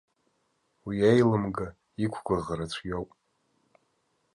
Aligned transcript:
Уи 0.85 0.97
аилымга, 1.11 1.67
иқәгәыӷра 2.05 2.65
цәгьоуп. 2.71 3.09